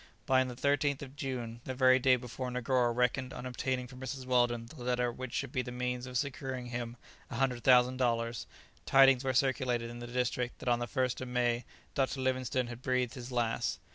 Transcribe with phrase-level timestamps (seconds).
[0.25, 3.99] But on the 13th of June, the very day before Negoro reckoned on obtaining from
[3.99, 4.25] Mrs.
[4.25, 6.97] Weldon the letter which should be the means of securing him
[7.29, 8.47] a hundred thousand dollars,
[8.87, 12.19] tidings were circulated in the district that on the 1st of May Dr.
[12.19, 13.77] Livingstone had breathed his last.